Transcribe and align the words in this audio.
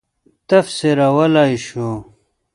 تفسیرولای 0.49 1.57
شو. 1.65 1.87